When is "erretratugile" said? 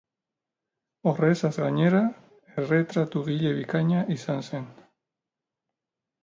2.63-3.53